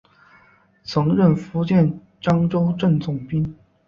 [0.83, 3.55] 曾任福建漳州镇总兵。